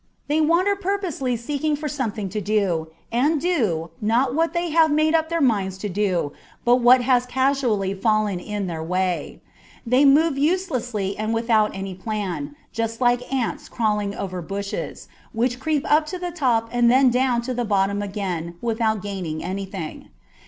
They 0.27 0.41
wander 0.41 0.75
purposelessly 0.75 1.37
seeking 1.37 1.75
for 1.75 1.87
something 1.87 2.27
to 2.29 2.41
do, 2.41 2.87
and 3.11 3.39
do, 3.39 3.91
not 4.01 4.33
what 4.33 4.51
they 4.51 4.71
have 4.71 4.89
made 4.89 5.13
up 5.13 5.29
their 5.29 5.39
minds 5.41 5.77
to 5.77 5.89
do, 5.89 6.33
but 6.65 6.77
what 6.77 7.01
has 7.03 7.27
causually 7.27 7.93
fallen 7.93 8.39
in 8.39 8.65
their 8.65 8.81
way. 8.81 9.41
They 9.85 10.03
move 10.05 10.39
uselessly 10.39 11.15
and 11.19 11.35
without 11.35 11.75
any 11.75 11.93
plan, 11.93 12.55
just 12.71 12.99
like 12.99 13.31
ants 13.31 13.69
crawling 13.69 14.15
over 14.15 14.41
bushes, 14.41 15.07
which 15.33 15.59
creep 15.59 15.85
up 15.87 16.07
to 16.07 16.17
the 16.17 16.31
top 16.31 16.69
and 16.71 16.89
then 16.89 17.11
down 17.11 17.43
to 17.43 17.53
the 17.53 17.63
bottom 17.63 18.01
again 18.01 18.55
without 18.59 19.03
gaining 19.03 19.43
anything. 19.43 20.09